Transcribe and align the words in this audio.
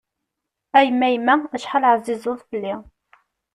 A 0.77 0.79
yemma 0.85 1.07
yemma, 1.09 1.35
acḥal 1.55 1.83
ɛzizeḍ 1.91 2.39
fell-i. 2.49 2.75